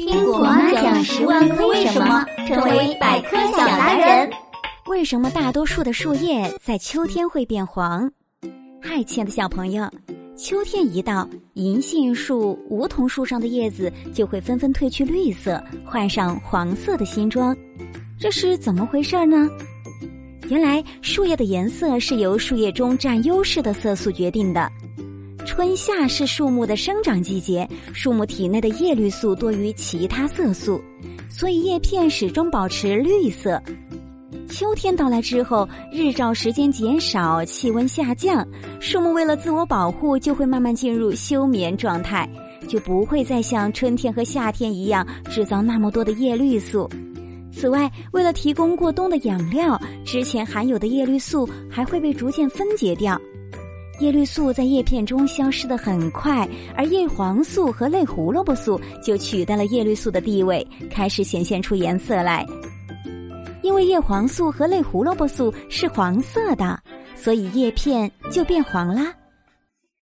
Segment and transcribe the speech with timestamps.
[0.00, 4.30] 听果妈讲十万个为什么，成为百科小达人。
[4.86, 8.10] 为什么大多数的树叶在秋天会变黄？
[8.80, 9.86] 嗨，亲爱的小朋友，
[10.38, 17.54] 秋天一到，银杏树、梧桐树上的叶子就会纷纷褪去绿色，换上黄色的新装。
[18.18, 19.50] 这是怎么回事呢？
[20.48, 24.72] 原来，树叶的颜色是由树叶中占优势的色素决定的。
[25.60, 30.80] 春夏是树木的生长季节，树木体内的叶绿素多于其他色素，
[31.28, 33.62] 所以叶片始终保持绿色。
[34.48, 38.42] 秋天到来之后，日照时间减少，气温下降，
[38.80, 42.26] 树木为了自我保护，就会慢慢进入休眠状态，
[42.66, 46.88] 就不会再像春天和夏天一样制造那么多的叶绿素。
[47.52, 53.20] 此外，为了提供过冬的养料，之前含有的叶绿素还会被逐渐分解掉。
[54.00, 62.46] 叶绿素在叶片中消失的很快，而叶黄素和类胡萝卜素就取代了叶绿素的地位，开始显现出颜色来。
[63.62, 66.80] 因为叶黄素和类胡萝卜素是黄色的，
[67.14, 69.12] 所以叶片就变黄啦。